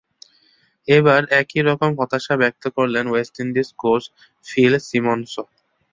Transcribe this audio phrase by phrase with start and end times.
[0.87, 4.03] এবার একই রকম হতাশা ব্যক্ত করলেন ওয়েস্ট ইন্ডিজের কোচ
[4.45, 5.43] ফিল সিমন্সও।